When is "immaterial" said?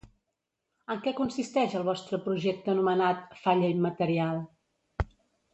3.75-4.41